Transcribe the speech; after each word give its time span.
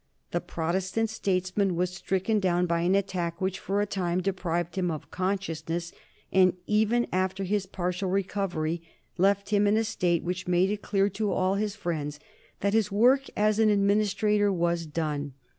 The 0.31 0.41
Protestant 0.41 1.11
statesman 1.11 1.75
was 1.75 1.91
stricken 1.93 2.39
down 2.39 2.65
by 2.65 2.81
an 2.81 2.95
attack 2.95 3.39
which 3.39 3.59
for 3.59 3.81
a 3.81 3.85
time 3.85 4.19
deprived 4.19 4.75
him 4.75 4.89
of 4.89 5.11
consciousness, 5.11 5.91
and 6.31 6.57
even 6.65 7.05
after 7.13 7.43
his 7.43 7.67
partial 7.67 8.09
recovery 8.09 8.81
left 9.19 9.49
him 9.51 9.67
in 9.67 9.77
a 9.77 9.83
state 9.83 10.23
which 10.23 10.47
made 10.47 10.71
it 10.71 10.81
clear 10.81 11.07
to 11.09 11.31
all 11.31 11.53
his 11.53 11.75
friends 11.75 12.19
that 12.61 12.73
his 12.73 12.91
work 12.91 13.25
as 13.37 13.59
an 13.59 13.69
administrator 13.69 14.51
was 14.51 14.87
done. 14.87 15.33